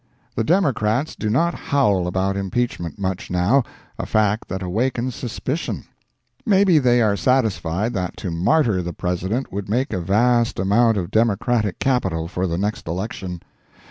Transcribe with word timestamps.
The 0.33 0.43
Democrats 0.43 1.15
do 1.15 1.29
not 1.29 1.53
howl 1.53 2.07
about 2.07 2.35
impeachment 2.35 2.97
much 2.97 3.29
now, 3.29 3.61
a 3.99 4.07
fact 4.07 4.47
that 4.47 4.63
awakens 4.63 5.13
suspicion. 5.13 5.83
Maybe 6.43 6.79
they 6.79 7.03
are 7.03 7.15
satisfied 7.15 7.93
that 7.93 8.17
to 8.17 8.31
martyr 8.31 8.81
the 8.81 8.93
President 8.93 9.53
would 9.53 9.69
make 9.69 9.93
a 9.93 9.99
vast 10.01 10.57
amount 10.57 10.97
of 10.97 11.11
Democratic 11.11 11.77
capital 11.77 12.27
for 12.27 12.47
the 12.47 12.57
next 12.57 12.87
election. 12.87 13.43